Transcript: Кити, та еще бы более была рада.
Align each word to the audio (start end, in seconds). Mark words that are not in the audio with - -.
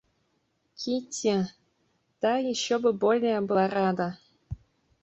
Кити, 0.75 1.45
та 2.19 2.37
еще 2.39 2.79
бы 2.79 2.91
более 2.91 3.39
была 3.41 3.67
рада. 3.69 4.17